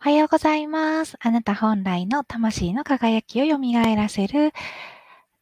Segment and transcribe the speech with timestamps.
[0.00, 1.16] おはようございます。
[1.20, 3.58] あなた本来の魂の輝きを蘇
[3.96, 4.52] らせる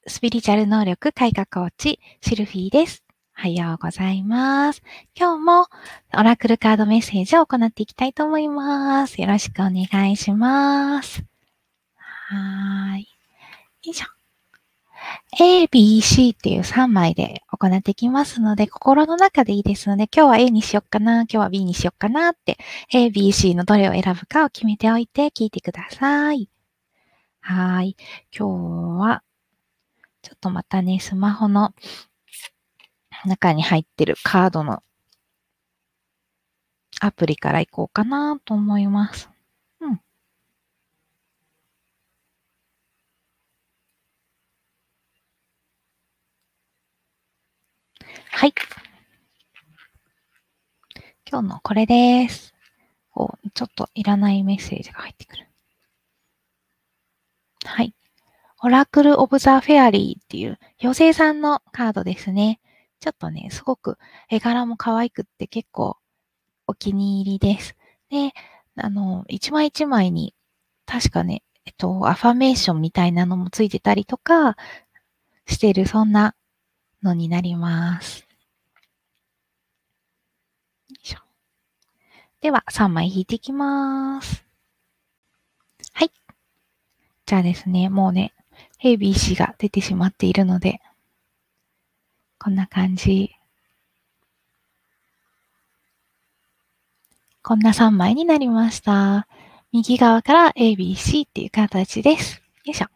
[0.06, 3.04] スピリチュアル能力開花コーチ、シルフィーです。
[3.36, 4.82] おはようございます。
[5.14, 5.66] 今日も
[6.16, 9.20] オラクルカードメッセージを行っていきたいと思います。
[9.20, 11.24] よろしくお願いします。
[11.96, 13.00] はーい。
[13.00, 13.06] よ
[13.90, 14.23] いしょ。
[15.40, 22.58] A, B, C っていう3枚で行っていきますので、心の中でいいですので、今日は A にしよっかな、今日は B にしよっかなって、
[22.92, 26.48] A, B, C のどれを選ぶかを決めておいて聞いてください。
[27.40, 27.96] はい。
[28.36, 29.22] 今日は、
[30.22, 31.74] ちょっとまたね、スマホの
[33.26, 34.82] 中に入ってるカードの
[37.00, 39.33] アプリから行こうかなと思います。
[48.30, 48.54] はい。
[51.30, 52.54] 今日のこれです。
[53.14, 55.48] お、ちょっといらないメッセージが入ってくる。
[57.64, 57.94] はい。
[58.62, 62.60] オラクル・オブ・ザ・フェアリーっていう妖精さんのカードですね。
[63.00, 63.98] ちょっとね、すごく
[64.30, 65.96] 絵柄も可愛くって結構
[66.66, 67.76] お気に入りです。
[68.10, 68.32] で、
[68.76, 70.34] あの、一枚一枚に
[70.86, 74.56] 確かね、えっと、アファメーションみたいなのもついてたりとか
[75.46, 76.34] してる、そんな
[77.04, 78.26] のになります。
[82.44, 84.44] では、3枚引いていきます。
[85.94, 86.10] はい。
[87.24, 88.34] じゃあですね、もうね、
[88.82, 90.82] ABC が出てしまっているので、
[92.38, 93.34] こんな感じ。
[97.42, 99.26] こんな3枚になりました。
[99.72, 102.42] 右側から ABC っていう形です。
[102.66, 102.88] よいしょ。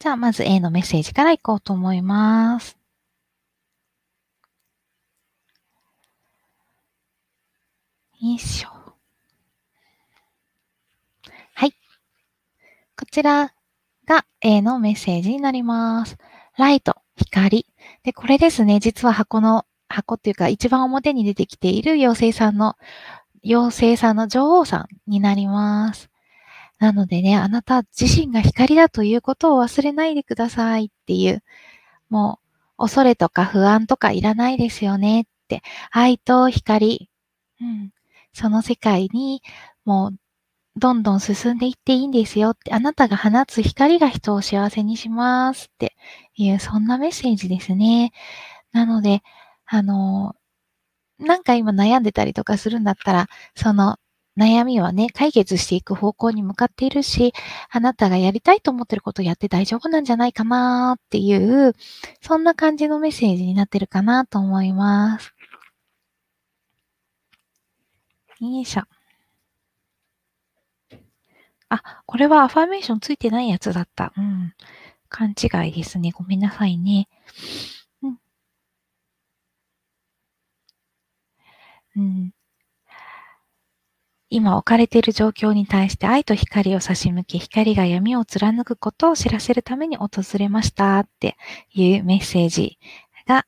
[0.00, 2.78] じゃあ、まず A のメッセージからいこうと思います。
[8.20, 8.68] よいしょ。
[11.54, 11.72] はい。
[12.96, 13.52] こちら
[14.06, 16.16] が A のメッセージになります。
[16.56, 17.66] ライト、光。
[18.04, 22.76] で、これですね、実は箱の、箱っていうか一番表に出てきている妖精さんの、
[23.44, 26.08] 妖精さんの女王さんになります。
[26.78, 31.42] なのでね、あなた自身が光だということを忘れないでくださいっていう、
[32.08, 32.40] も
[32.78, 37.10] う、恐れとか不安とかいらないですよねって、愛と光、
[37.60, 37.90] うん、
[38.32, 39.42] その世界に
[39.84, 40.18] もう
[40.78, 45.96] どんどん進んでいっていいんですよって、あなたが放つ光が人を幸せにしますって
[46.36, 48.12] いう、そんなメッセージですね。
[48.72, 49.22] なので、
[49.66, 50.36] あの、
[51.18, 53.98] なんか今悩んでたりとかするんだったら、その
[54.38, 57.32] 悩みはね、解決していく方向に向かっているし、
[57.70, 61.74] あなたがやりたいと思ってることをやって大丈夫なんじゃないかなっていう、
[62.22, 65.34] そんな感じのメッセージになってるかなと思います。
[68.40, 68.82] よいしょ。
[71.70, 74.12] あ、これはアファメーションついてないやつだった。
[74.16, 74.54] うん。
[75.08, 76.12] 勘違いですね。
[76.12, 77.08] ごめんなさいね。
[78.02, 78.18] うん。
[81.96, 82.32] うん。
[84.30, 90.08] 今置かれている状況に対して愛と光を差し向け、光が闇を貫くことを知らせるために訪
[90.38, 91.36] れましたって
[91.72, 92.78] いうメッセージ
[93.26, 93.46] が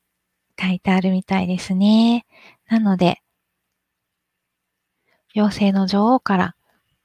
[0.58, 2.24] 書いてあるみたいですね。
[2.68, 3.20] なので、
[5.34, 6.56] 妖精の女王から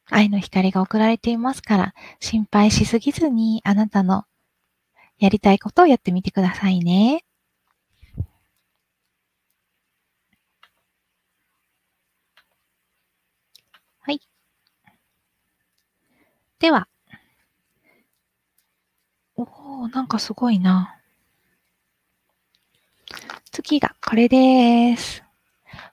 [0.10, 4.24] 愛の光が送られていますから、心配しすぎずにあなたの
[5.18, 7.25] やりたいことをやってみてくださいね。
[16.66, 16.88] では、
[19.36, 21.00] おー、なんかすごいな。
[23.52, 25.24] 次がこれです。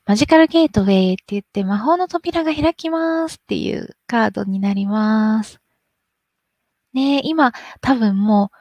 [0.07, 5.61] マジカルゲートウェイって言って魔法の扉が開きますっていうカードになります。
[6.95, 8.57] ねえ、今多分もう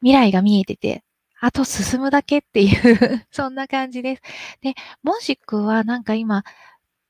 [0.00, 1.04] 未来が見えてて、
[1.38, 4.22] あと進むだけっていう そんな感じです。
[4.60, 4.74] で、
[5.04, 6.42] もしくはなんか今、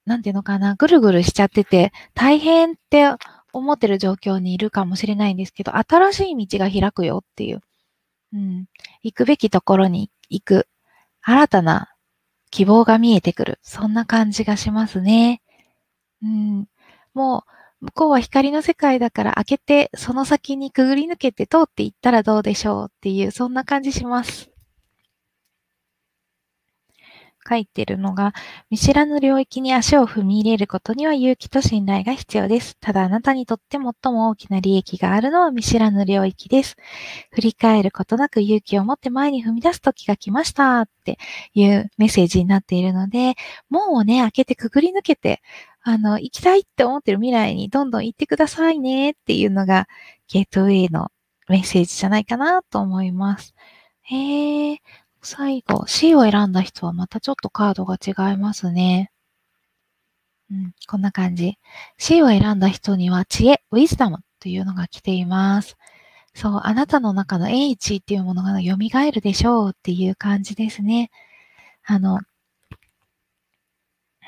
[0.05, 3.07] なんていうのかな、ぐるぐるしちゃってて、大変って
[3.53, 7.61] 思ってる状況にいるかもしれないんですけど、新しい道が開くよっていう、
[8.33, 8.67] うん、
[9.03, 10.69] 行くべきところに行く、
[11.23, 11.95] 新たな
[12.51, 13.59] 希望が見えてくる。
[13.63, 15.43] そんな感じがしますね。
[16.23, 16.69] うん。
[17.15, 17.45] も
[17.81, 24.52] う、向こうは光の世界だから開けて、その先にくぐり抜けて通っていったらどうでしょうっていう、そんな感じします。
[27.49, 28.33] 書いてるのが、
[28.71, 32.77] 見知らぬ領域に足を踏み入れることには勇気と信頼が必要です。
[32.81, 36.77] ただあなたにとって最も大きな利益があるのは見知らぬ領域です。
[37.33, 41.19] 振り返ることなく勇気を持って前に踏み出す時が来ましたって
[41.55, 43.35] いうメッセージになっているので、
[43.71, 45.43] 門をね、開けてくぐり抜けて、
[45.83, 49.89] あの、行きたいって思ってる未来にどんどん行ってくださいねっていうのが、
[50.29, 51.11] ゲートウェイの
[51.49, 53.55] メッセージじゃないかなと思います。
[54.03, 54.81] へえ、
[55.23, 59.11] 最後、C を選んだ人はまたちょっとカードが違いますね。
[60.51, 61.59] うん、こんな感じ。
[61.99, 65.77] C を選んだ人には知恵、ウィズダムというのが来ています。
[66.35, 68.77] そう、あなたの中の H っていうものが蘇
[69.13, 71.11] るでしょうっていう感じですね。
[71.85, 72.21] あの、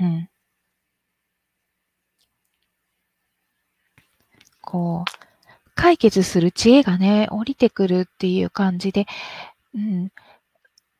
[0.00, 0.28] うん。
[4.60, 9.06] こう、解決する知恵がね、降りてくるっていう感じで、
[9.74, 10.10] うん、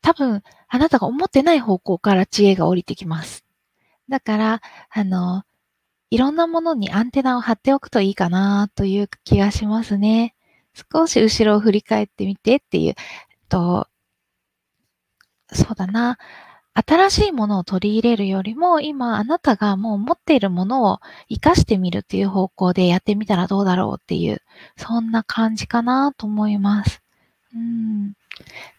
[0.05, 3.43] 多分、あなたが思ってない方向から知恵が降りてきます。
[4.07, 4.61] だから、
[4.91, 5.45] あの、
[6.11, 10.35] いろんなものにアンテナを張っておくといいかなという気がしますね。
[10.93, 12.95] 少し後ろを振り返ってみてっていう、
[13.49, 13.87] と、
[15.51, 16.19] そうだな。
[16.75, 20.99] 新しいものを取り入れるよりも、今あなたがもう持っているものを
[21.29, 24.43] 活かしてみるっていう方向でやってみたらどうだろうっていう、
[24.77, 27.01] そんな感じかなと思います。
[27.55, 28.13] うん。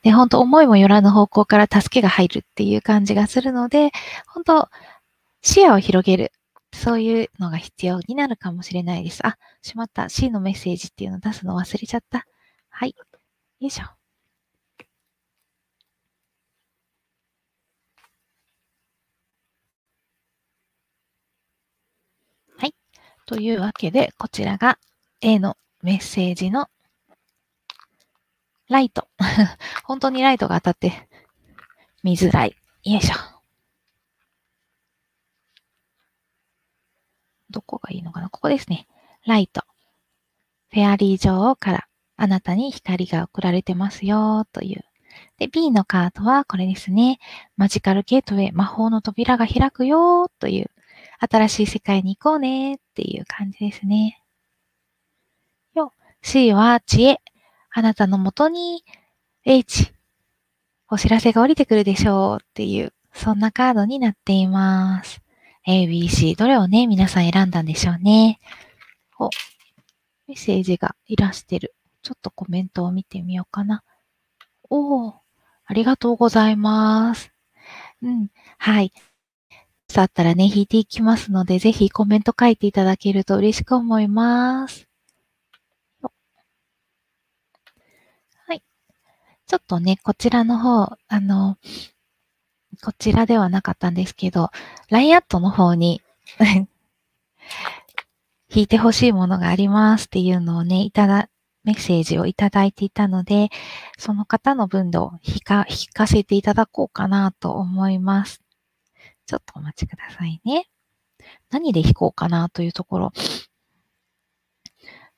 [0.02, 3.90] で、本当思いもよらぬ方向から助けが入るっていう感じがするので、
[4.26, 4.68] 本当
[5.42, 6.32] 視野を広げる。
[6.74, 9.26] そういうのが必要になるかもしれないです。
[9.26, 10.08] あ、しまった。
[10.10, 12.26] C のメッセージっていうのを出すの忘れちゃった。
[12.70, 12.94] はい。
[13.60, 13.84] よいしょ。
[22.58, 22.74] はい。
[23.26, 24.78] というわけで、こちらが
[25.22, 26.68] A のメッセージの
[28.68, 29.08] ライト。
[29.84, 31.08] 本当にライトが当たって
[32.02, 32.56] 見づらい。
[32.84, 33.14] よいしょ。
[37.50, 38.28] どこがいいのかな？
[38.28, 38.86] ここですね。
[39.24, 39.64] ライト。
[40.70, 44.84] フェアリー女王からあなたに光が送られてますよという。
[45.38, 47.18] で、B のカードはこれですね。
[47.56, 50.70] マジカルゲートウェイ、魔法の扉が開くよという。
[51.18, 54.22] 新しい世界に行こうねっていう感じですね。
[55.74, 55.92] よ。
[56.20, 57.20] C は知恵。
[57.78, 58.86] あなたのもとに
[59.44, 59.92] H、
[60.88, 65.20] お知らせが降りてくるでしょうっていう、そんなカードになっています。
[65.66, 68.40] A, B, C、どれをね、皆さん選んだんでしょうね。
[69.18, 69.28] お、
[70.26, 71.74] メッセージがいらしてる。
[72.00, 73.84] ちょっとコメントを見てみようかな。
[74.70, 75.14] おー、
[75.66, 77.30] ありがとうございます。
[78.00, 78.90] うん、はい。
[79.90, 84.88] さったらね、引いていきますので、ぜひコメント書いていただけると嬉しく思います。
[89.46, 91.56] ちょっとね、こちらの方、あの、
[92.82, 94.50] こちらではなかったんですけど、
[94.90, 96.02] LINE アットの方に
[98.50, 101.30] 引いてほしいものがありますっていうのをね、いただ、
[101.62, 103.50] メッセージをいただいていたので、
[103.98, 108.40] その方の分度を引か、引かせていただこうかなと思います。
[109.26, 110.68] ちょっとお待ちくださいね。
[111.50, 113.12] 何で引こうかなというところ。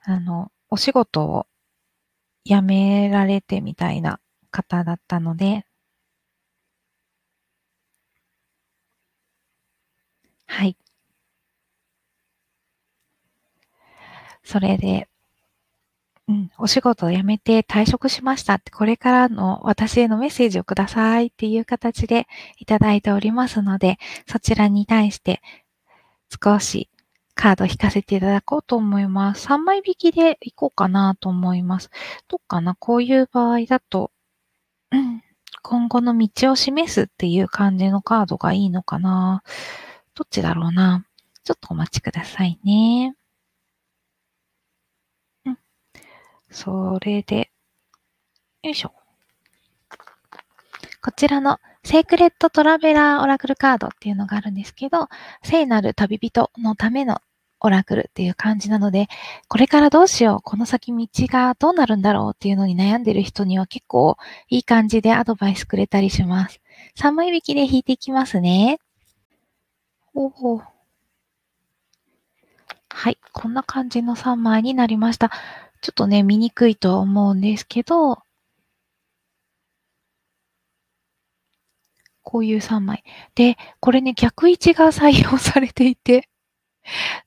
[0.01, 1.47] あの、お仕事を
[2.49, 5.67] 辞められてみたいな方だったので、
[10.47, 10.77] はい。
[14.43, 15.09] それで、
[16.29, 22.27] うん、お仕事を辞めて退職しましたって、これからの私へのメッセージをくださいっていう形で
[22.59, 23.99] いただいておりますので、
[24.31, 25.41] そちらに対して
[26.43, 26.89] 少し
[27.41, 29.47] カード引かせていただこうと思います。
[29.47, 31.89] 3枚引きでいこうかなと思います。
[32.27, 32.75] どっかな？
[32.75, 34.11] こういう場合だと、
[34.91, 35.23] うん、
[35.63, 39.45] 今後の道を示すっていう感じのカードがいいのかな？
[40.17, 41.05] どっちだろうな？
[41.45, 43.15] ちょっとお待ちくださいね。
[45.47, 45.59] うん。
[46.51, 47.53] それで、
[48.65, 48.93] よいしょ。
[51.01, 55.09] こちらのセークレットトラベラーオラクルカードっていうのがあるんですけど、
[55.45, 57.21] 聖なる旅人のための
[57.61, 59.09] オラクルっていう感じなので、
[59.49, 64.17] これからどうしよう、この先道がどうなるんだろうっていうのに悩んでる人には結構
[64.49, 66.61] いい感じでアドバイスくれたりします。
[66.97, 68.79] 3枚引きで引いていきますね。
[70.15, 70.63] おお。
[72.91, 73.19] はい。
[73.33, 75.31] こんな感じの3枚になりました。
[75.81, 78.19] ちょっとね、見にくいとは思うんですけど、
[82.23, 83.05] こういう3枚。
[83.35, 86.29] で、これね、逆位置が採用されていて、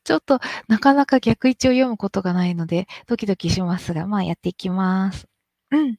[0.04, 5.28] ちょっとなかなか逆位置を読むことがないので、ドキドキしますが、まあやっていきます。
[5.72, 5.98] うん。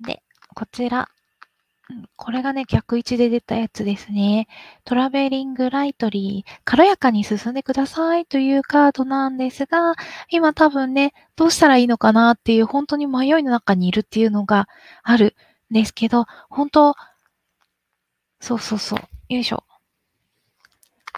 [0.00, 0.22] で、
[0.54, 1.08] こちら、
[2.16, 4.48] これがね、逆位置で出たやつですね。
[4.84, 9.94] トラベリングライトリー、軽やかに進んでくださいというカードなんですが、
[10.30, 14.68] 今多分ね、どうしたらいいのかなっていう、本当に迷いの中にいるっていうのが
[15.02, 15.36] ある
[15.70, 16.94] んですけど、本当、
[18.40, 19.64] そうそうそう、よいしょ。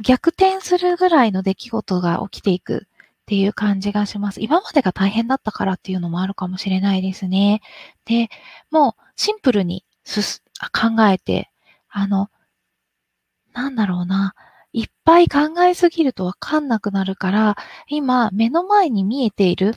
[0.02, 2.86] 逆転するぐらいの出来事が起きていく
[3.22, 4.40] っていう感じがします。
[4.42, 7.62] 今までが大変だったからっていうのもあるかもしれないですね。
[8.04, 8.28] で、
[8.70, 11.50] もうシンプルにす考えて、
[11.88, 12.30] あの、
[13.52, 14.34] なんだろうな。
[14.72, 17.56] いっぱい考えすぎるとわかんなくなるから、
[17.88, 19.76] 今、目の前に見えている、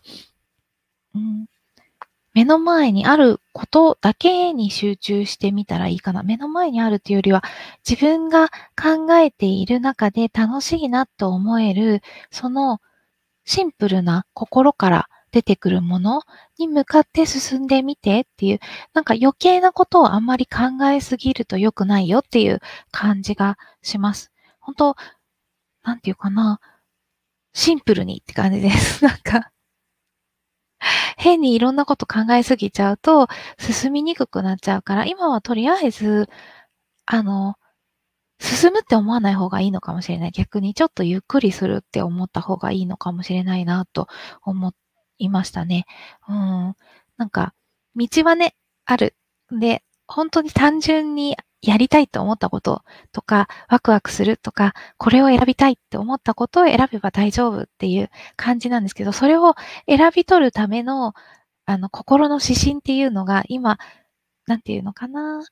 [1.16, 1.46] うん、
[2.34, 6.24] 目の前にあることだけに集中してみたらいいかな。
[6.24, 7.44] 目の前にあるっていうよりは、
[7.88, 12.02] 自分が考えている中で楽しいなと思える、
[12.32, 12.80] その
[13.46, 16.22] シンプルな心から出てくるもの
[16.58, 18.60] に向かって進んでみてっていう、
[18.94, 22.60] なんか余計なことをあんまり考えすぎると良くないよっていう
[22.92, 24.32] 感じがします。
[24.60, 24.96] 本当
[25.84, 26.60] なんていうかな、
[27.54, 29.04] シンプルにって感じです。
[29.06, 29.52] なんか、
[31.18, 33.28] 変にいろんなこと考えすぎちゃうと
[33.60, 36.30] 進みにくくなっちゃうから、今はとりあえず、
[37.06, 37.56] あの、
[38.40, 40.32] 進むって思わない方がいいのかもしれない。
[40.32, 44.08] 逆にちょっとゆっくりするって思った方がいいのかもしれないなと
[44.44, 44.78] 思って
[45.20, 45.86] いましたね。
[46.28, 46.76] うん。
[47.18, 47.54] なんか、
[47.96, 48.56] 道はね、
[48.86, 49.16] ある。
[49.52, 59.56] で、本当に単純にやりたいと思ったこととか、ワクワクするとか、これを選びたいって思ったことを選べば大丈夫っていう感じなんですけど、それを
[59.88, 61.14] 選び取るための、
[61.66, 63.78] あの、心の指針っていうのが今、
[64.48, 65.44] なんていうのかな。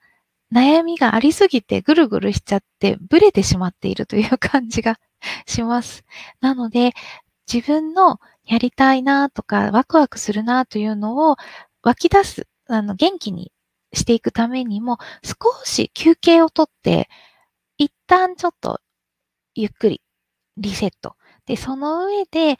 [0.53, 4.99] 悩みがありすぎてぐるぐるしちゃってブレてしまっているという感じが
[5.47, 6.05] します。
[6.39, 6.93] なので、
[7.51, 11.37] 自分のやりたいなとか、ワクワクするなというのを
[11.83, 13.51] 湧き出す、あの、元気に
[13.93, 17.09] していくためにも、少し休憩をとって、
[17.77, 18.81] 一旦ちょっと
[19.55, 20.01] ゆっくり
[20.57, 21.15] リセット。
[21.45, 22.57] で、その上で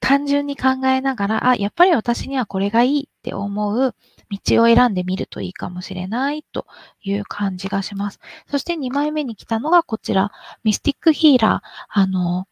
[0.00, 3.94] 単純に考えながら、あ、やっぱり私にはこれがいいって思う
[4.30, 6.66] 道を選んでみるといいかもしれないと
[7.02, 8.18] いう感じがします。
[8.50, 10.32] そして2枚目に来たのがこちら、
[10.64, 11.68] ミスティックヒーラー。
[11.88, 12.46] あの、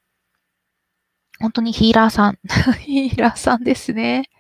[1.41, 2.39] 本当にヒーラーさん。
[2.81, 4.31] ヒーラーさんですね。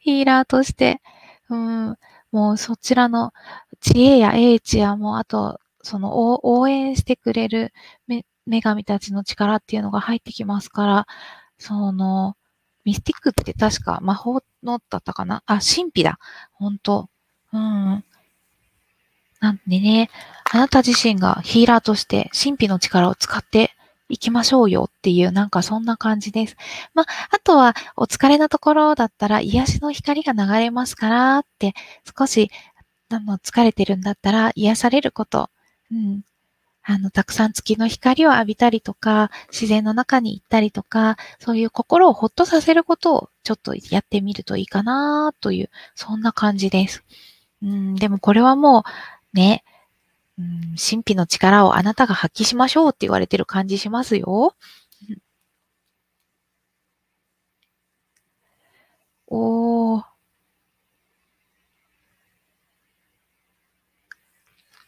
[0.00, 1.00] ヒーラーとして、
[1.48, 1.96] うん、
[2.32, 3.32] もうそちらの
[3.80, 7.72] 知恵や英知やもうあと、その応援してくれる
[8.46, 11.06] 女神たちの力っていうのが入ってきますから、
[11.58, 12.36] その、
[12.84, 15.42] ミスティックって確か魔法のだったかな？
[15.46, 16.18] あ、神秘だ。
[16.52, 17.08] 本当
[17.52, 18.04] うん。
[19.40, 20.08] なんでね、
[20.52, 23.72] あなた自身がヒーラーとして神秘の力を使って
[24.08, 26.56] 行きましょうよっていう、なんかそんな感じです。
[26.94, 31.74] まあ、あとは、お疲れなところだったら、癒しの光が流れますからって、
[32.18, 32.50] 少し、
[33.10, 35.50] あの、疲れてるんだったら、癒されること、
[35.90, 36.22] うん。
[36.88, 47.02] あの、たくさん月の光を浴びたりとか、自然の中に行ったりとか、そういう心をほっとさせることをちょっとやってみるといいかなという、そんな感じです。
[47.60, 48.84] うん、でもこれはも
[49.34, 49.64] う、ね、
[50.38, 54.54] うん、神秘の力をあなたが発揮しましょうって言われてる感じしますよ。
[59.28, 60.04] おー。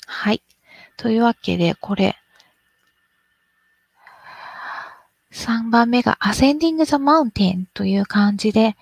[0.07, 0.43] はい。
[0.97, 2.17] というわけで、これ、
[5.33, 8.77] 3番目が Ascending the Mountain という感じで、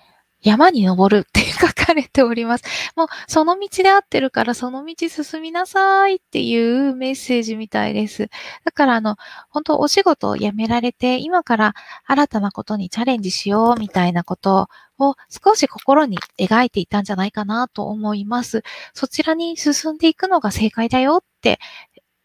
[0.47, 2.63] 山に登るって書かれております。
[2.95, 8.29] もう、その道で合ってるから、その道進みなさいっていうメッセージみたいです。
[8.63, 9.17] だから、あの、
[9.49, 11.73] 本当お仕事を辞められて、今から
[12.05, 18.63] 新たなことにチャレンジしようみたいなことを少し心に描いていたんじゃないかなと思います。
[18.93, 21.59] そちらに進んでいくのが正解だよって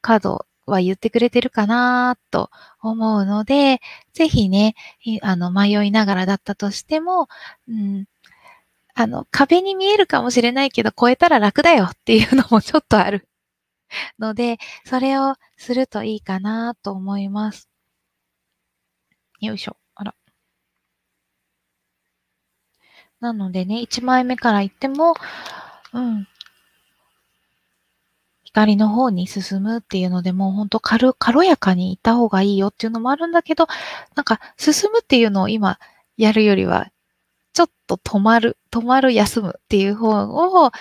[0.00, 2.50] カードは言ってくれてるかなと
[2.82, 3.80] 思うので、
[4.12, 4.74] ぜひね、
[5.22, 7.28] あの、迷いながらだったとしても、
[7.68, 8.06] うん、
[8.94, 13.28] あの、壁に見えるかもしれないけど、超えたら楽だよっていうのもちょっとある
[14.18, 17.68] ので、それをするといいかなと思います。
[19.40, 19.76] よいしょ。
[19.94, 20.14] あら。
[23.20, 25.14] なのでね、1枚目から言っても、
[25.92, 26.26] うん、
[28.44, 33.66] 光の方に進むっていうので、もうほんと軽、軽やかに行った方がいいよっていうのもあるんだけど、
[34.14, 35.78] なんか進むっていうのを今
[36.18, 36.88] やるよりは、
[37.52, 40.10] ちょっと止まる、止まる、休むっていう方
[40.64, 40.72] を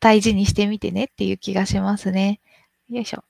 [0.00, 2.40] 大事にしてみてねっていう気がしますね。
[2.88, 3.24] よいしょ。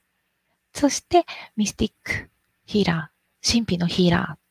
[0.73, 1.25] そして、
[1.57, 2.29] ミスティック、
[2.67, 4.45] ヒーラー、神秘のヒーラー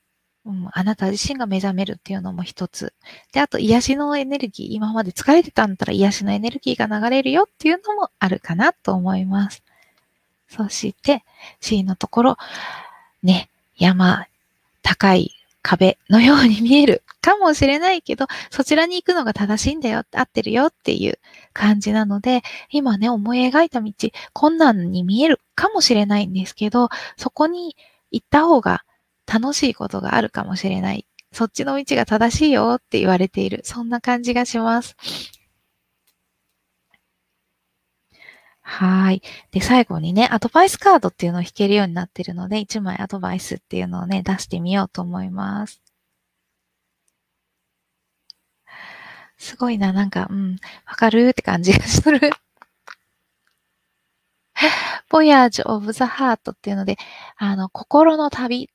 [0.45, 2.93] うん、あなた自身が目覚めるっていうのも一つ。
[3.31, 9.63] で、あと癒しのエネルギー、今まで疲れてたんだったら癒しのエネルギーが流れるよっていうのもあるかなと思います。
[10.49, 11.23] そして、
[11.61, 12.37] C のところ、
[13.23, 14.27] ね、山、
[14.81, 21.17] 高い壁のように見えるかもしれないけど、そちらに行くのが正しいんだよ、合ってるよっていう
[21.53, 23.91] 感じなので、今ね、思い描いた道、
[24.33, 27.75] 困難に見えるかもしれないんですけど、そこに
[28.11, 28.83] 行った方が
[29.25, 31.07] 楽しいことがあるかもしれない。
[31.31, 33.61] そっちの道が正しいよって言われている。
[33.63, 34.95] そんな感じがします。
[38.75, 39.21] はい。
[39.51, 45.79] で、最後にね、アドバイスカードっていうのを引けるようになってるので、1枚アドバイスっていうのをね、出してみようと思います。
[49.37, 52.19] すごいな、なんか、うん、わかるって感じがする。
[55.11, 56.97] Voyage of the Heart っていうので、
[57.37, 58.71] あの、心の旅。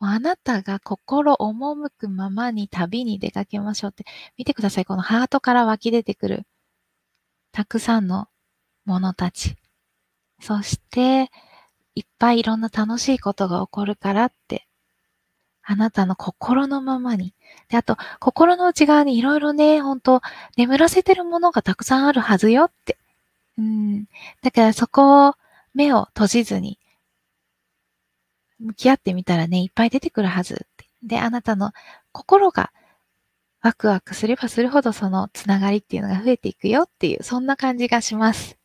[0.00, 4.04] あなたが心赴くままに旅に出かけましょうって。
[4.36, 4.84] 見てください。
[4.84, 6.46] このハートから湧き出てくる。
[7.52, 8.28] たくさんの
[8.84, 9.56] 者たち。
[10.40, 11.30] そして、
[11.94, 14.66] いっぱいいろんな楽しいことが起こるからって、
[15.62, 17.34] あなたの心のままに。
[17.68, 20.20] で、あと、心の内側にいろいろね、ほんと、
[20.56, 22.98] 眠らせてるものがたくさんあるはずよって。
[23.58, 24.04] うん。
[24.42, 25.34] だからそこを、
[25.72, 26.78] 目を閉じずに、
[28.58, 30.66] 向き合ってみたらね、いっぱい出てくるはず。
[31.02, 31.72] で、あなたの
[32.12, 32.72] 心が
[33.62, 38.58] ワクワクすればするほどそのつながりっていうのが増えていくよっていう、そんな感じがします。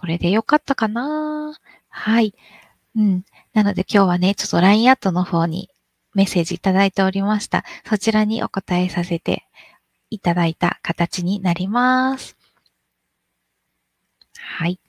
[0.00, 1.52] これでよかったかな
[1.90, 2.34] はい。
[2.96, 3.24] うん。
[3.52, 5.68] なので今日はね、ちょっと LINE アットの方に
[6.14, 7.66] メッセージいただいておりました。
[7.84, 9.44] そちらにお答えさせて
[10.08, 12.34] いただいた形になります。
[14.38, 14.80] はい。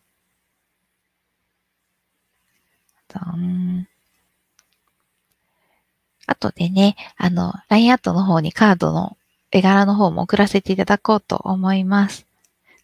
[6.25, 9.18] あとでね、あの、LINE アットの方にカードの
[9.51, 12.30] 絵柄の方も送らせていただこうと思います。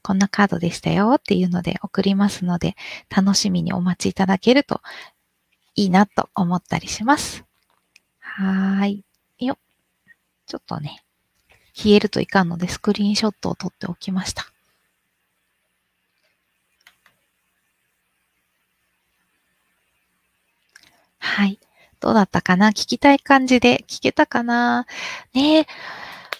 [0.04, 2.75] こんなカードでしたよっていうので送りますので、
[3.10, 4.82] 楽しみにお待ちいただけると
[5.75, 7.44] いいなと思ったりします。
[8.20, 9.04] はーい。
[9.46, 9.58] よ
[10.46, 11.04] ちょっとね、
[11.74, 14.45] 消えるといかんのでスクリーンショットを撮っておきました。
[21.19, 21.60] はい。
[22.00, 22.69] どうだったかな？
[22.69, 24.86] 聞きたい感じで聞けたかな？
[25.34, 25.67] ねえ。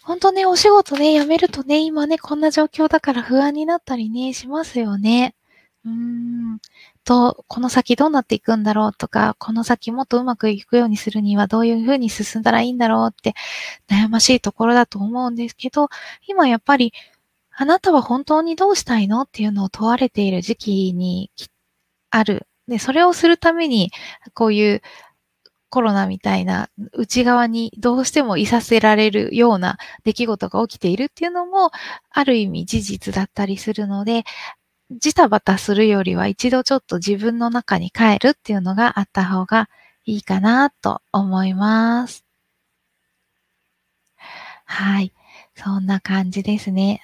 [0.08, 5.36] 本当ね、お仕事ね、辞めるとね、今ね、こんな状況だから不安になったりね、しますよね。
[5.84, 6.60] うーん。
[7.04, 13.34] と、この先どうなっていくんだろうとか、この先もっとうまくいくようにするにはどういうふうに進んだらいいんだろうって
[13.90, 15.90] 悩ましいところだと思うんですけど、
[16.26, 16.94] 今やっぱり、
[17.52, 19.24] あなたは本当にどうしたいの？
[19.24, 21.32] っていうのを問われている時期に
[22.12, 22.48] ある。
[22.70, 23.92] で、それをするために、
[24.34, 24.82] こういう
[25.70, 31.72] コロナみたいな内側にどうしてもいさせられるような出来事が起きているっていうのも
[32.10, 34.24] ある意味事実だったりするので、
[34.92, 39.70] ジタバタするよりは一度ちょっと自分の中に帰るっていうのがあった方が
[40.06, 42.24] いいかなと思います。
[44.66, 45.14] はい。
[45.56, 47.02] そんな感じですね。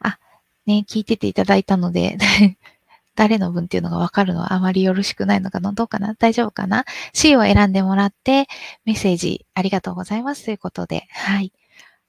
[0.00, 0.18] あ、
[0.66, 2.16] ね、聞いてていただいたので
[3.14, 5.72] 誰の分っていうのがわかるのはあまりよろしくないのかな？
[5.72, 6.14] どうかな？
[6.14, 8.46] 大丈夫かな ?C を選んでもらって、
[8.84, 11.52] メッセージありがとうございますということで、はい。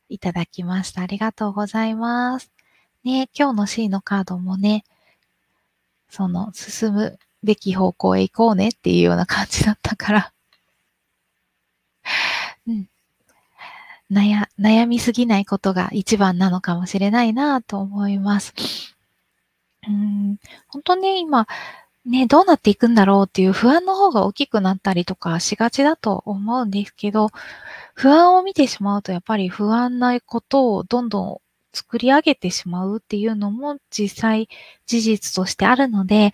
[0.09, 1.01] いただきました。
[1.01, 2.51] ありがとうございます。
[3.03, 4.83] ね、今日の C のカードもね、
[6.09, 10.33] その、進むべき方向へ行こうねっていうような感じだったから
[12.67, 12.89] うん。
[14.11, 18.53] 悩、悩みすぎないことが一番なのかもしれないなと思います。
[19.87, 21.47] うん、本当ね、今、
[22.05, 27.29] ね、どうなっていくんだろうっていう不安の方が大きくなったりとかしがちだと思うんですけど、
[27.93, 31.37] 不安を見てしまうとやっぱり不安ないことをどんどん
[31.73, 34.49] 作り上げてしまうっていうのも実際
[34.85, 36.33] 事実としてあるので、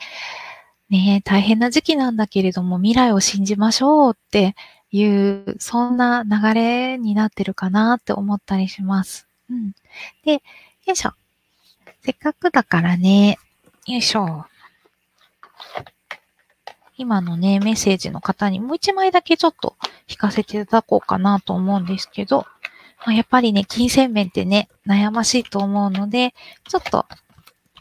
[0.89, 4.55] ね、大変な時期なんだけれども未来を信じましょうって
[4.91, 9.27] いう、そんな流れになってるかなって思ったりします。
[9.49, 9.73] うん。
[10.25, 10.39] で、よ
[10.93, 11.11] いしょ。
[12.01, 13.37] せっかくだからね、
[13.85, 14.45] よいしょ。
[16.97, 19.75] 今のね、メッセージの方にもう一枚だけちょっと
[20.07, 22.45] 引かせていただこうかなと思うんですけど、
[23.05, 26.33] まあ、やっぱりね、金銭面ってね、悩ましいと思うので、
[26.67, 27.05] ちょっと、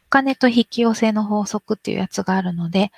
[0.06, 2.92] お金と引き寄せの法則っていうやつがあるので、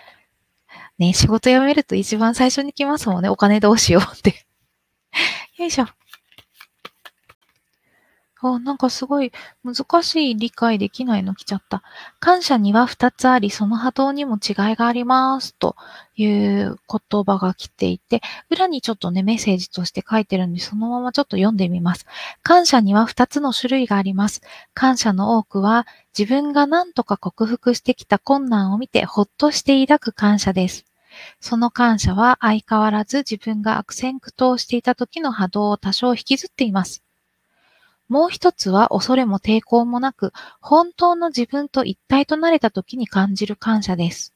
[0.98, 4.46] ね、仕事辞めると一番最初に来ますもんね、お金どうしようって
[5.56, 5.87] よいしょ。
[8.42, 9.33] あ、なんかすごい
[9.64, 11.83] 難しい理解できないの来ちゃった。
[12.20, 15.55] 感謝には二つあり、その波動にも違いがあります。
[15.55, 15.76] と
[16.16, 22.07] いう言葉が来ていて、裏にちょっとね、メッセージとして書いてるんで、そのままちょっと読んでみます。
[22.42, 24.40] 感謝には二つの種類があります。
[24.72, 25.87] 感謝の多くは、
[26.18, 30.87] 自分が何とか克服してきた困難を見てほっとして抱く感謝です。
[31.40, 37.03] その感謝は相変わらず自分が悪戦苦闘していた時の波動を多少引きずっています。
[38.11, 44.35] もう一つは恐れも抵抗もなく、本当の自分と一体となれた時に感じる感謝です。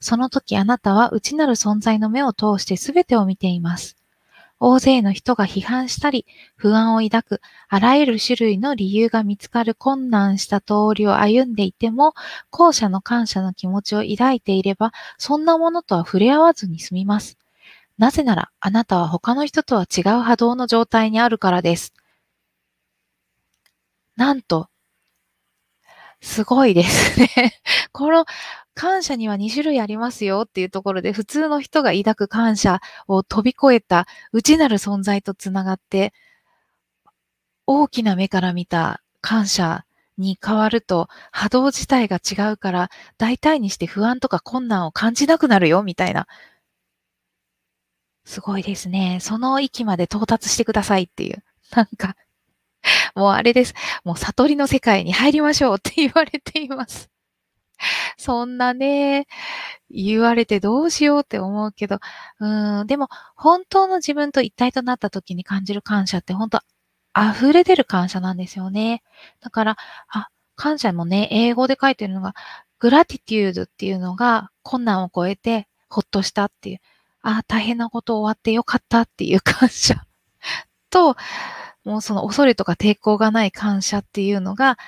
[0.00, 3.96] その時あなたは内なる存在の目を通して全てを見ています。
[4.58, 6.24] 大勢の人が批判したり、
[6.56, 12.14] 不安を抱く、あらゆる種類の理由が見つかる困難した通りを歩んでいても、
[12.50, 17.36] 後者の感謝の気持ちを抱いていれば、そんなものとは触れ合わずに済みます。
[17.98, 21.92] なぜなら、あなたは他の人とは違う波動の状態にあるからです。
[24.16, 24.68] なんと、
[26.20, 27.28] すごいですね
[27.92, 28.26] この
[28.74, 36.12] 感謝には2種類ありますよっていうところで、普通の人が抱く感謝を飛び越えた内なる存在とつながって、
[37.66, 39.84] 大きな目から見た感謝
[40.18, 46.26] に変わると波動自体が違うから大体にして不安とか困難を感じなくなるよみたいな。
[48.24, 49.18] すごいですね。
[49.20, 51.42] その域まで到達してくださいっていう。
[51.72, 52.16] なんか
[53.14, 53.74] もうあれです。
[54.04, 57.10] もう悟りの世界に入りましょうって言われています。
[58.18, 59.26] そんなね、
[59.90, 61.98] 言われてどうしようって思うけど、
[62.40, 66.60] うん、でも本当の自分と一体となった時に感じる感謝って本当
[67.16, 69.02] 溢れ出る感謝なんですよね。
[69.40, 69.76] だから、
[70.08, 72.34] あ、感謝もね、英語で書いてるのが、
[72.78, 76.78] グラティテュードっていうのが困難を超えてほっとしたっていう、
[77.22, 80.06] あ、大変なこと終わってよかったっていう感謝
[80.90, 81.16] と、
[81.84, 84.78] もうその恐れとか抵抗がない感謝っていうのが、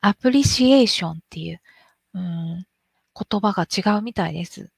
[0.00, 1.60] アプリシエーションっていう、
[2.14, 2.66] うん、
[3.14, 4.70] 言葉が違うみたいです。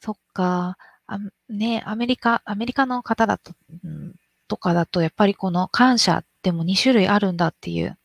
[0.00, 0.76] そっか。
[1.06, 3.52] あね、アメリカ、アメリカの方だと、
[3.84, 4.14] うん、
[4.48, 7.96] とかだと、やっぱりこの感謝でも2種類あるんだっていう。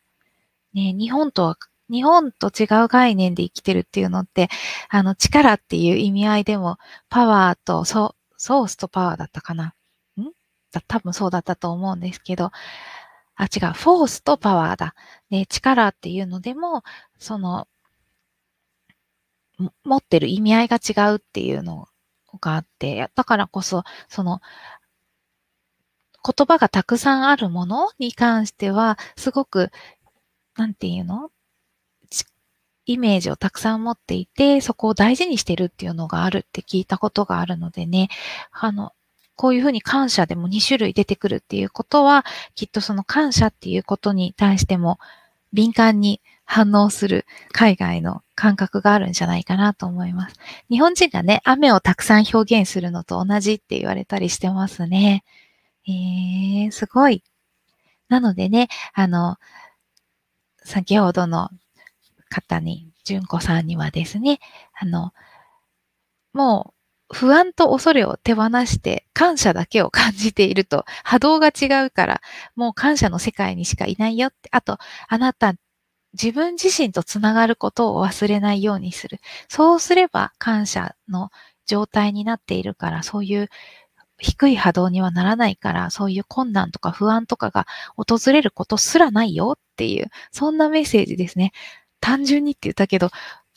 [0.73, 1.57] ね、日本とは、
[1.89, 4.49] 日本と違う概念で生きてるっていうのって、
[4.89, 6.77] あの、力っていう意味合いでも、
[7.09, 9.75] パワーとソソースとパワーだったかな。
[10.81, 12.51] 多分そうだったと思うんですけど、
[13.35, 14.95] あ、違う、フォースとパワーだ。
[15.29, 16.83] で、力っていうのでも、
[17.19, 17.67] その、
[19.83, 21.87] 持ってる意味合いが違うっていうの
[22.41, 24.41] があって、だからこそ、その、
[26.25, 29.71] 言葉がたくさんあるものに関しては、すごく、
[30.55, 31.31] なんていうの？
[32.85, 38.09] イメージをたくさん持っていて、そこを大事にしてるっていうのがあるって聞いたことがあるのでね、
[38.51, 38.91] あの、
[39.35, 44.99] こういうふうに感謝でも2種類出てくるっていうことは、きっとその感謝っていうことに対しても
[45.53, 50.35] 敏感に反応する海外の感覚があるんじゃないかなと思います。
[50.69, 55.23] 日本人がね、雨をたくさん表現するのと同じって言われたりしてますね。
[55.87, 57.23] えー、すごい。
[58.09, 59.37] なのでね、あの、
[60.63, 61.49] 先ほどの
[62.29, 64.39] 方に、純子さんにはですね、
[64.79, 65.13] あの、
[66.33, 66.72] もう
[67.13, 72.21] 不安と恐れを手放して感謝だけを感じていると 波動が違うから
[72.55, 74.49] もう感謝の世界にしかいないよって。
[74.51, 75.53] あと、あなた
[76.13, 79.19] 自分自身とつながることを忘れないようにする。
[79.47, 81.29] そうすれば感謝の
[81.65, 83.49] 状態になっているからそういう
[84.23, 91.51] 低い波動にはならないから、そういう困難とか不安とかが訪れることすらないよっていう、そんなメッセージですね。
[91.99, 93.09] 単純にって言ったけど、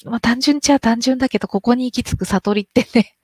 [0.05, 3.16] まあ単純っちゃ単純だけど、ここに行き着く悟りってね、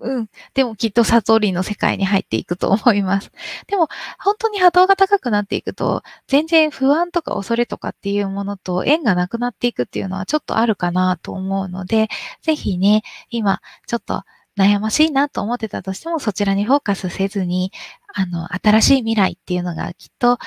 [0.00, 0.28] うん。
[0.54, 3.30] でもきっと悟りの世界に入っていくと思います。
[3.66, 12.08] でも本当に波動が高くなっていくと、全然不安とか恐れとかっていうものと縁がなくなっていくっていうのはちょっとあるかなと思うので、
[12.42, 14.24] ぜひね、今ちょっと
[14.56, 17.72] 悩ましいなと思ってたとしてもそちらにフォーカスせずに、
[18.14, 20.38] あの、新しい未来っていうのがきっと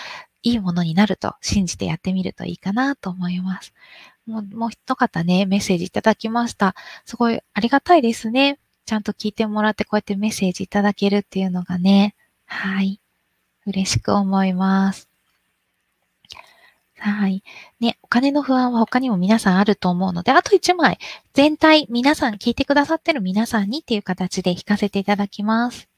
[0.43, 3.73] いいものになると信じてやってみるといいかなと思います。
[4.25, 6.75] もう、もう一方ね、メッセージいただきました。
[7.05, 8.59] すごいありがたいですね。
[8.85, 12.99] ちゃんと聞いてもらってこうやってメッセージいただけるっていうのがね、はい。
[13.65, 15.09] 嬉しく思います。
[16.99, 17.43] はい。
[17.81, 20.99] ね、お金の不安は他にも皆さんあると思うので、あと1枚、
[21.33, 25.92] 全体、皆さん、聞いてくださってる皆さんにっていう形で引かせていただきます。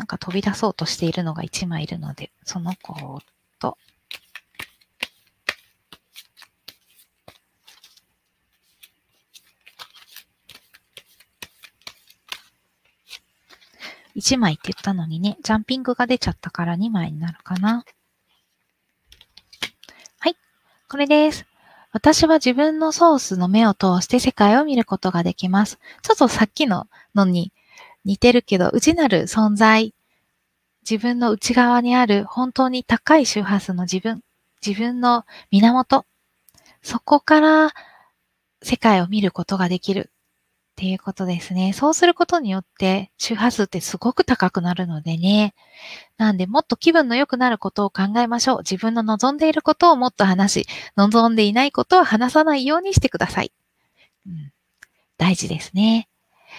[0.00, 3.20] なんか飛び出そうとしているのが1枚いるので、その子
[3.58, 3.76] と、
[14.16, 17.84] 1枚って言ったのにね、ジャンピングが出ちゃったから2枚になるかな。
[20.18, 20.36] はい。
[20.88, 21.44] これです。
[21.92, 25.78] 私は自分のソースの目を通して世界を見ることができます。
[26.00, 27.52] ちょっとさっきののに
[28.04, 29.94] 似てるけど、内なる存在、
[30.88, 34.22] 自分の内側にある本当に高い周波数の自分、
[34.64, 36.06] 自分の源、
[36.82, 37.72] そこから
[38.62, 41.72] 世界を見ることができるっていうことですね。
[41.74, 45.54] そうすることによって周波数ってすごく高くなるのでね。
[46.16, 48.58] なんでもっと気分の良くなることを考えましょう。
[48.60, 53.52] 自分の望んでいることをもっと話し、望んでいないことは話さないようにしてください。
[54.26, 54.52] うん、
[55.18, 56.09] 大事ですね。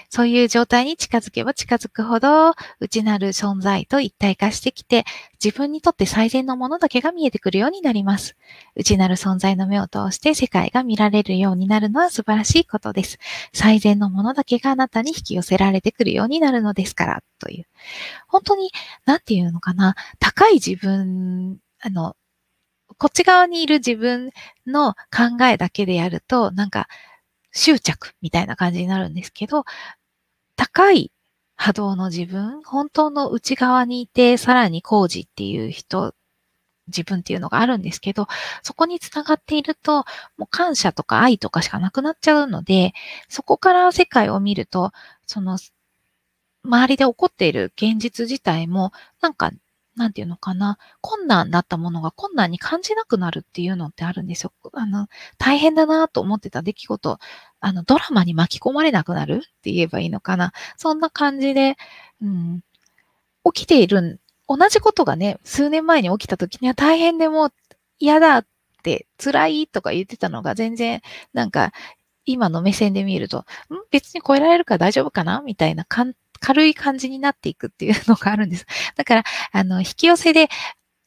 [0.10, 5.06] そういう状態に近づけば近づくほど、内なる存在と一体化してきて、
[5.44, 8.36] 自分にとって最善のものだけが見えてくるようになります。
[8.76, 13.18] 内なる存在の目を通して世界が見られるようになるのは素晴らしいことです。
[13.54, 17.66] 最善のものだけがあなたに引き寄せられてくるようになるのですから、という。
[18.28, 18.72] 本当に、
[19.06, 22.16] なんていうのかな、高い自分、あの、
[22.98, 24.32] こっち側にいる自分
[24.68, 26.88] の考えだけでやると、なんか、
[27.52, 29.66] 執着みたいな感じになるんですけど、
[30.56, 31.12] 高い
[31.56, 36.16] 波動の自分、本当の内側にいて、さらに工事っていう人、
[36.88, 38.28] 自分っていうのがあるんですけど、
[38.64, 40.06] そこにつながっていると、
[40.38, 42.94] もう感謝とか愛とかしかなくなっちゃうので、
[43.30, 44.92] そこから世界を見ると、
[45.28, 45.58] その、
[46.64, 49.52] 周りで起こっている現実自体も、なんか
[49.96, 54.54] なんていうのかな、困難だったものが困難に感じなくなるっていうのってあるんですよ。
[54.74, 57.20] あの、大変だなと思ってた出来事、
[57.60, 60.54] あの、ドラマに巻き込まれなくなるって言えばいいのかな。
[60.78, 61.76] そんな感じで、
[62.22, 62.64] うん、
[63.54, 67.52] 起きている、同じことがね、数年前に起きた時には大変でも
[68.00, 68.46] 嫌だっ
[68.84, 71.02] て、辛いとか言ってたのが全然、
[71.34, 71.74] なんか、
[72.26, 73.44] 今の目線で見ると、ん？
[73.90, 75.42] 別に超えられるから大丈夫かな？
[75.42, 78.66] みたいな感軽い感じになっていくっていうのがあるんです。
[78.98, 79.24] だから、
[79.54, 80.50] あの、引き寄せで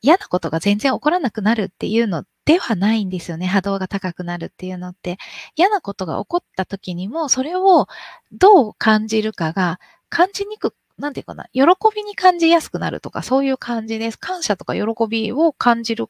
[0.00, 3.46] 嫌なことが全然起こらなくなるっていうのではないんですよね。
[3.46, 5.18] 波動が高くなるっていうのって。
[5.56, 7.88] 嫌なことが起こった時にも、それを
[8.32, 11.62] どう感じるかが感じにくくなんていうかな、喜
[11.94, 14.18] びに感じやすくなるとか、そういう感じです。
[14.18, 16.06] 感謝とか喜びを感じる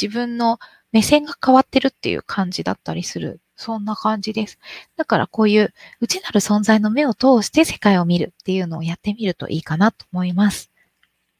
[0.00, 0.58] 自分の
[0.92, 4.58] 目線が変わってるっていう感じだったりするそんな感じです。
[4.96, 10.70] だからこういう内なる存在の目を通して世界を見るっていうのをやってみるといいかなと思います。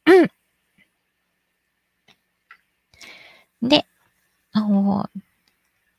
[0.07, 0.23] う
[3.67, 3.69] ん。
[3.69, 3.87] で、
[4.55, 5.09] お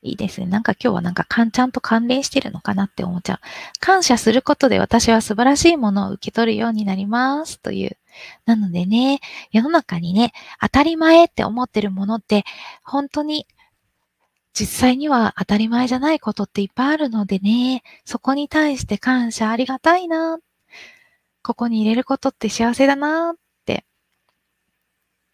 [0.02, 0.46] いいですね。
[0.46, 3.40] なんか今日はなんかかんちゃんと関連してるのかなって思っちゃう。
[3.80, 7.96] 感謝することで私は素晴らしいものを受け取るようになりますという。
[8.46, 9.20] なのでね、
[9.52, 12.44] 世の中にね、当たり前って思ってるものって
[12.82, 13.46] 本当に
[14.54, 20.38] 実際には当たり前じゃないことっていっぱいあるのでね、そこに対して感謝ありがたいな、
[21.42, 23.84] ここに入れることって幸せだなって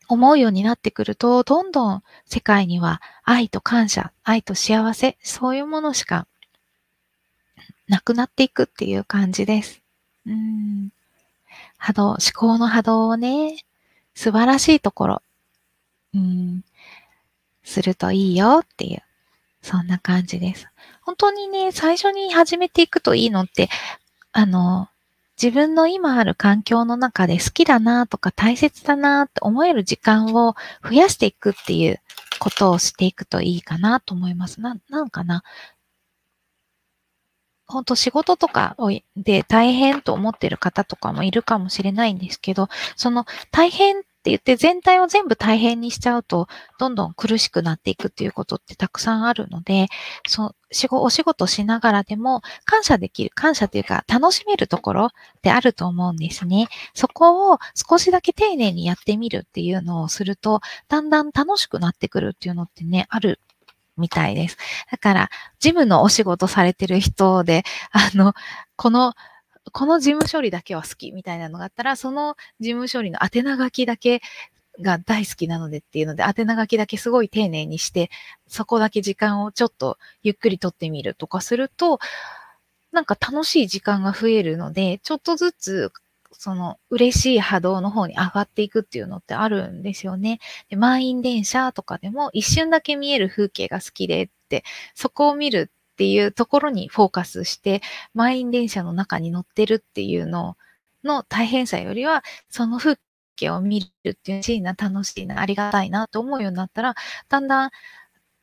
[0.08, 6.26] 思うようになってくると、どんどん世界には愛と感謝、愛と幸せ、そういうものしか
[7.88, 9.82] なくなっていくっていう感じです。
[10.24, 10.90] うん。
[11.80, 13.64] 波動、思考の波動をね、
[14.14, 15.22] 素晴らしいところ、
[16.14, 16.62] うん、
[17.64, 19.02] するといいよっていう
[19.62, 20.68] そんな感じです。
[21.02, 23.68] 本当にね、最初に始めていくといいのって、
[24.32, 24.88] あの、
[25.40, 32.00] 自分の今ある環境の中で好きだなとか大切だなって思える時間を増やしていくっていう
[32.38, 34.60] ことをしていくといいかなと思います。
[34.60, 35.42] な、なんかな？
[37.70, 38.76] 本当仕事とか
[39.16, 46.46] で大変と思ってる方とかもいるかもしれないんですけど、その大変って言って全体を全部大変にしちゃうと、
[46.78, 49.88] どんどん苦しくなっていくっていうことってたくさんあるので、
[50.28, 50.56] そう、
[50.92, 56.68] お仕事しながらでも感謝できる、感謝というか楽しめるところってあると思うんですね。
[56.92, 63.40] そこを少しだけ丁寧にやってみるっていうのをすると、だんだん楽しくなってくるっていうのってね、ある
[64.00, 64.56] みたいです。
[64.90, 68.34] だから、ジムのお仕事されてる人で、あの、
[68.76, 69.14] この
[69.72, 74.20] この事務処理だけは好きみたいなのがあったら、その事務処理の宛名書きだけ
[74.80, 78.10] が大好きなのでっていうので、宛名書きだけすごい丁寧にして、
[78.48, 81.98] そこだけ時間をちょっとゆっくりとってみるとかすると、
[82.92, 85.92] なんか楽しい時間が増えるので、ちょっとずつ、
[86.32, 90.40] その嬉しい波動の方に上がっていくっていうのってあるんですよね。
[90.68, 94.64] で満員電車とかでも一瞬だけ見える風景が好きでって、
[94.94, 97.82] そこを見るっていうところにフォーカスして、
[98.14, 100.56] 満員電車の中に乗ってるっていうの
[101.04, 102.98] の大変さよりは、その風
[103.36, 106.94] 景を見るっていうシーンな、楽しいな、ありがたいなと思うようになったら、
[107.28, 107.70] だんだん、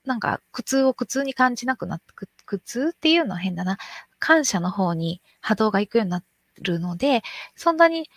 [0.05, 2.05] なんか苦痛を苦痛に感じなくなって、
[2.45, 3.77] 苦痛っていうのは変だな。
[4.19, 6.27] 感謝の方に波動が行くようになって
[6.61, 7.23] るので、
[7.55, 8.09] そんなに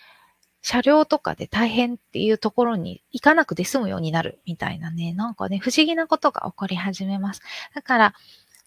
[0.61, 7.41] 車両とかで大変っていうところに行かなくて済むようになるみたいなね、なんかね、不思議なことが起こり始めます。
[7.73, 8.13] だから、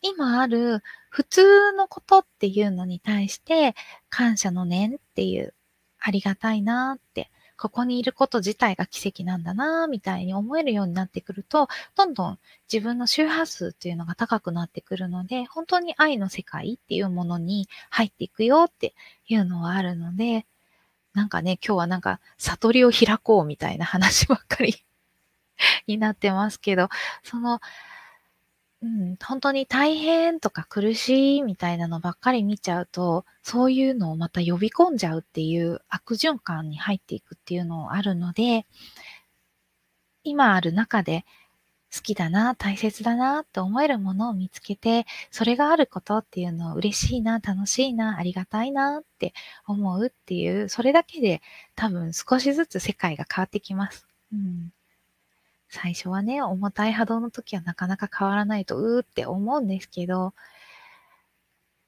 [0.02, 3.74] 今ある普通のことっていうのに対して
[4.10, 5.54] 感謝の念っていう
[5.98, 12.38] ありがたいなって、ここにいること自体が奇跡なんだなみたいに思えるようになってくると、どんどん
[12.72, 18.94] 自分の周波数っていうのが高くなってくるので、本当に愛の世界っていうものに入っていくよって
[19.28, 20.46] いうのはあるので、
[21.14, 24.84] なんかね、今日はなんか悟りを開こうみたいな話ばっかり
[25.86, 26.88] になってますけど、
[27.22, 27.60] その、
[28.84, 38.66] うん、本当に大変とか苦しいみたいなのばっかり見ちゃうと、そういうのをまた呼び込んじゃうっていう悪循環に入っていくっていうのあるので、
[40.22, 41.24] 今ある中で
[41.94, 49.32] 好きだな、大切だなって思えるものを見つけて、それがあることっていうのを嬉しいな、楽しいな、ありがたいなって
[49.66, 51.40] 思うっていう、それだけで
[51.74, 54.06] 多分少しずつ世界が変わってきます。
[54.32, 54.72] うん
[55.74, 60.32] 最初はね、重たい波動の時はなかなか変わらないと、うーって思うんですけど、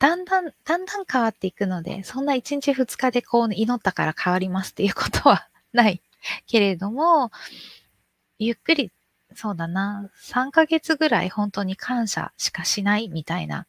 [0.01, 6.03] だんだん、だんだん変わっていくので、そんな1日2日でこう祈ったから変わりますっていうことはない
[6.49, 7.31] けれども、
[8.41, 8.91] ゆっくり、
[9.37, 13.67] そうだな、3ヶ月ぐらい本当に感謝しかしないみたいな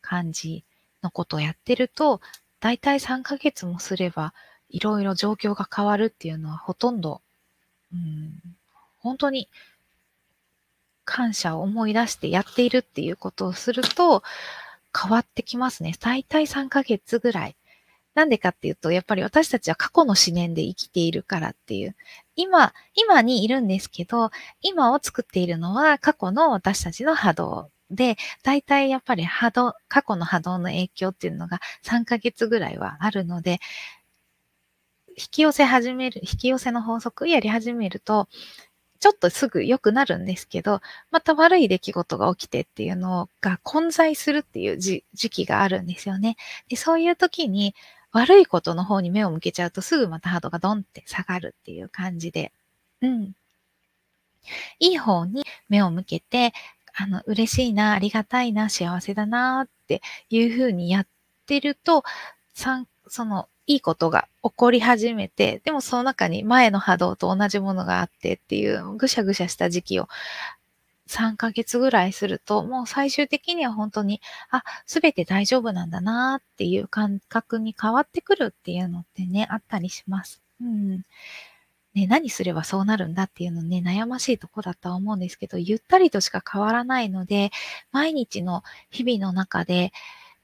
[0.00, 0.62] 感じ
[1.02, 2.20] のことをやってると、
[2.60, 4.32] だいたい3ヶ月もすれば、
[4.70, 7.20] いろいろ状況が変わるっていうのはほとんど、
[7.92, 8.55] うん、
[9.06, 9.48] 本当に
[11.04, 14.22] 感謝を思い出してやっているっていうことをすると
[14.94, 15.94] 変わってきますね。
[16.00, 17.56] 大体3ヶ月ぐらい。
[18.14, 21.94] なんでかっていうと、やっぱり私たちは過去の思念で生きているからっていう。
[22.34, 24.30] 今、今にいるんですけど、
[24.62, 33.60] 今を作っているのは過去の私たちの波動で、大体やっぱり波動、過去の波動の影響っていうのが3ヶ月ぐらいはあるので、
[35.18, 38.28] 引き寄せ始める、引き寄せの法則やり始めると、
[38.96, 40.80] ちょっとすぐ良くなるんですけど、
[41.10, 46.36] また悪い出来事が起きてっていうのが混在するっていう時期があるんですよね。
[46.68, 47.74] で、そういう時に
[48.12, 52.52] 悪いことの方に目を向けちゃうとすぐまたハードがドンって下がるっていう感じで、
[53.02, 53.34] うん。
[54.78, 56.52] いい方に目を向けて、
[56.94, 61.06] あの、嬉しいな、ありがたいな、幸せだなっていうふうにやっ
[61.46, 62.04] てると、
[62.54, 70.08] その、いいことが起こり始めて、でもその中に前の波動と同じものがあってっていうぐしゃぐしゃした時期を
[71.08, 80.42] 3ヶ月ぐらいすると、もう最終的には本当に、あ、すべて大丈夫なんだなっていう感覚に変わってくるっていうのってね、あったりします。
[80.60, 81.02] うん。
[81.94, 87.50] ね、何すればそうなるんだっていうのね、悩ましいとこだとは思うんですけど、ゆったりとしか変わらないので、
[87.92, 89.92] 毎日の日々の中で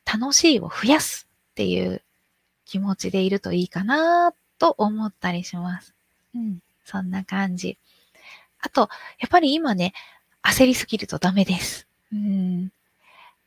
[0.06, 2.02] 楽しいを増やすっていう
[2.72, 5.92] 気持ちでいるといいかなと思ったりします。
[6.34, 7.76] うん、そんな感じ。
[8.60, 8.88] あと、
[9.20, 9.92] やっぱり今ね、
[10.42, 11.86] 焦りすぎるとダメです。
[12.14, 12.72] うん、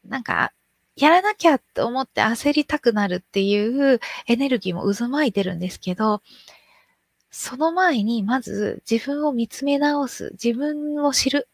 [0.07, 0.53] なんか、
[0.95, 6.21] やらなきゃって思って焦りたくなるっていうエネルギーも渦巻いてるんですけど、
[7.31, 11.47] その前にまず自分を見つめ直す、自分を知る。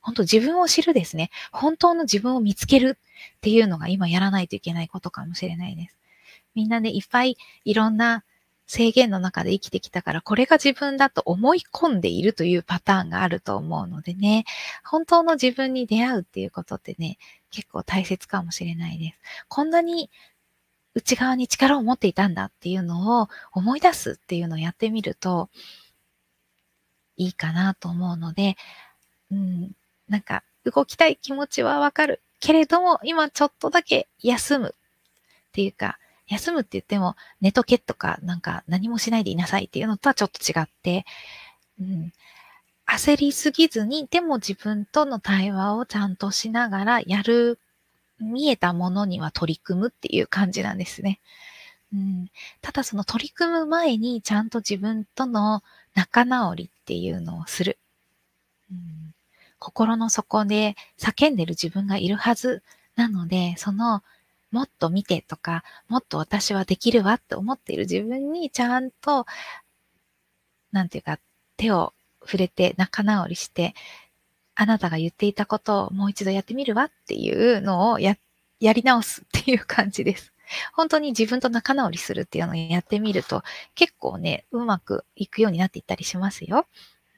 [0.00, 1.30] 本当自分を知るですね。
[1.50, 2.96] 本当の自分を見つける
[3.38, 5.97] っていうのが今やらないといけないことかもしれないです。
[6.54, 8.24] みんなね、いっぱいいろんな
[8.66, 14.44] 制限の中で生きてきたから、これが自分だと思い込んでいるというパターンがあると思うのでね、
[14.84, 17.18] 本当の自分に出会うっていうことってね、
[17.50, 19.18] 結構大切かもしれないです。
[19.48, 20.10] こんなに
[20.94, 25.48] 内側に力を持っていたんだっていうのを思い出すっていうのをやってみると
[27.16, 28.56] いいかなと思うので、
[29.30, 29.72] うん、
[30.08, 41.04] なんか動きたい気持ちはわかるけれども、今ちょっとだけ休むっていうか、休むって言っても、寝とけとか、なんか何もしないでいなさいっていうのとはちょっと違って、
[41.80, 42.12] うん、
[42.86, 47.58] 焦りすぎずに、でも自分との対話をちゃんとしながらやる、
[48.20, 51.20] 見えたものには取り組むっていう感じなんですね。
[51.92, 55.62] うん、ただその取り組む前にちゃんと自分との
[55.94, 57.78] 仲直りっていうのをする。
[58.70, 59.14] うん、
[59.58, 62.62] 心の底で叫んでる自分がいるはず
[62.96, 64.02] なので、その
[64.50, 69.26] もっと見てとか、もっと私はできるわって思っている自分にちゃんと、
[70.72, 71.18] なんていうか、
[71.56, 73.74] 手を触れて仲直りして、
[74.54, 78.16] あなたが言っていたことをもう一度やってみるわっていうのをや、
[78.60, 80.32] やり直すっていう感じです。
[80.72, 83.42] 本当に自分と仲直りするっていうのをやってみると、
[83.74, 86.66] 結構ね、うまくいくようになっていったりしますよ。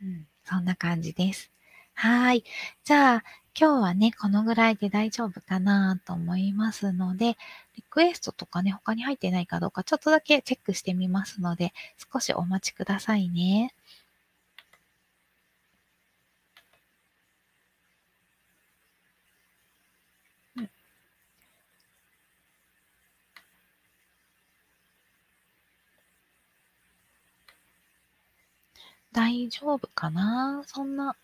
[0.02, 1.50] うん、そんな感じです。
[1.94, 2.44] はい。
[2.84, 3.24] じゃあ、
[3.58, 7.36] 今日はね、このぐらいで大丈夫かなと思いますので、
[7.76, 11.72] リクエストとかね、他に入ってないかどうか、ちょっとだけチェックしてみますので、
[12.12, 13.74] 少しお待ちくださいね。
[29.12, 30.62] 大丈夫かな？
[30.66, 31.16] そんな、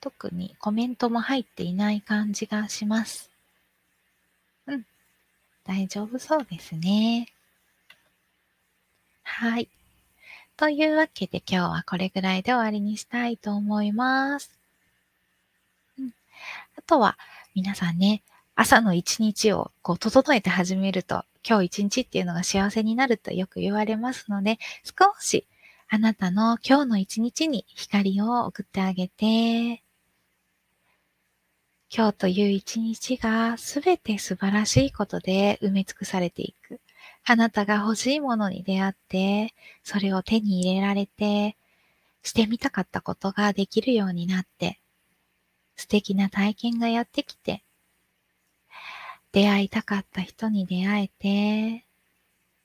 [0.00, 3.30] 特にコメントも入っていない感じがします。
[4.66, 4.84] うん。
[5.64, 7.28] 大丈夫そうですね。
[9.22, 9.68] はい。
[10.56, 14.50] というわけで今日はこれぐらいで終わりにしたいと思います。
[15.98, 16.12] うん。
[16.78, 17.16] あとは
[17.54, 18.22] 皆さんね、
[18.54, 25.46] 朝の一日をこう整えて始めると今日一日っていうのが幸せになるとよく言われますので、少し
[25.88, 29.82] あなたの今日の一日に光を送ってあげて、
[31.92, 36.80] 今日という一日がすべて素晴らしいことで埋め尽くされていく。
[37.24, 41.56] あなたが欲しいものに出会って、それを手に入れられて、
[42.22, 44.78] してみたかったことができるようになって、
[45.74, 47.64] 素敵な体験がやってきて、
[49.32, 51.86] 出会いたかった人に出会えて、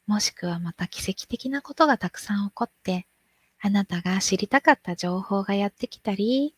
[0.05, 3.07] もしくはまた奇跡的なことがたくさん起こって、
[3.59, 6.55] あなたが知りたかった情報がやってきたり、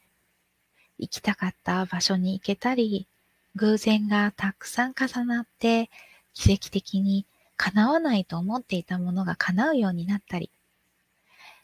[0.99, 3.07] 行きたかった場所に行けたり、
[3.55, 5.89] 偶然がたくさん重なって、
[6.33, 7.25] 奇跡的に
[7.55, 10.51] 叶わないと思っていたものが叶うようになったり、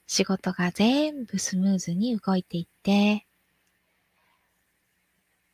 [0.08, 3.26] 仕事が全部スムーズに動いていって、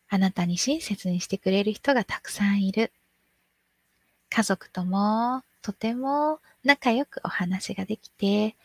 [0.09, 2.91] あなたに親切にしてくれる人がたくさんいる。
[4.29, 8.55] 家族ともとても仲良くお話ができて、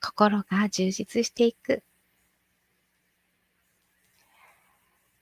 [0.00, 1.82] 心が充実していく。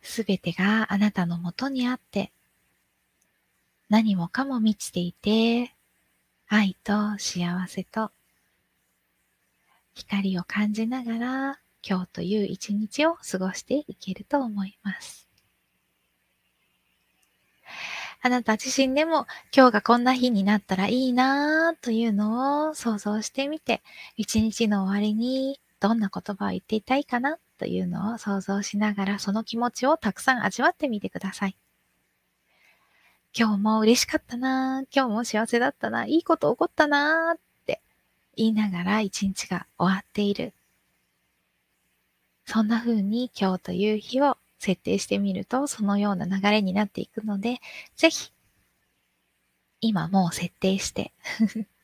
[0.02, 2.32] すべてがあなたのもとにあって、
[3.88, 5.74] 何もかも満ちていて、
[6.48, 8.10] 愛と幸せと
[9.94, 15.28] 光を感じながら今日という一日を過ごしていけると思います。
[18.22, 23.82] あなた自身でも今日がこんな日になったらいいなというのを想像してみて、
[24.16, 31.56] 一日の終わりにどんな言葉を言っていたいかなというのを想像しながらその気持ちをたくさん味わってみてください。
[33.36, 37.82] 今日も嬉しかったな今日も幸せだったないいこと起こったなって
[38.34, 40.54] 言いながら一日が終わっている。
[42.46, 47.60] そんな風に今日という日を設定してみると、そのような流れになっていくので、
[47.94, 48.32] ぜひ、
[49.82, 51.12] 今もう設定して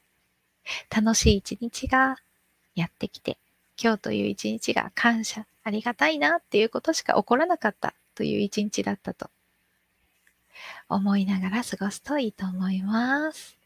[0.88, 2.16] 楽しい一日が
[2.74, 3.36] やってきて、
[3.82, 9.30] 今日という一日が感謝、ありがたいなっていうことしか起こらなかったという一日だったと
[10.88, 13.56] 思いながら過ごすといいと思います。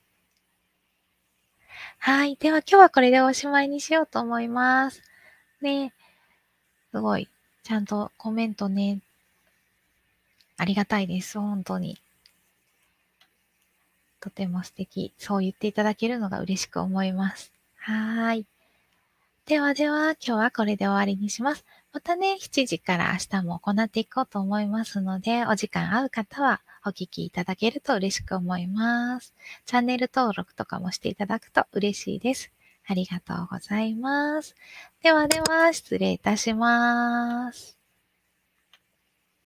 [1.99, 2.37] はい。
[2.37, 5.03] では今日はこれでおしまいにしようと思います。
[5.61, 5.93] ね
[6.91, 7.29] すごい
[7.63, 9.01] ちゃんとコメントね、
[10.57, 11.39] ありがたいです。
[11.39, 12.01] 本当に。
[14.21, 15.13] とても素敵。
[15.19, 17.53] そう言っていただけるのが嬉しく思います。
[17.77, 18.45] はい。
[19.51, 21.65] ではでは、今日はこれで終わりにします。
[21.93, 29.35] またね、7時から明日も行っていこうと思いますので、お時間合う方はお聞きいただけると嬉しく思います。
[29.67, 32.53] チャンネル登録とかもしていただくと嬉しいです。
[32.87, 34.55] ありがとうございます。
[35.03, 37.80] ではでは、失礼いたします。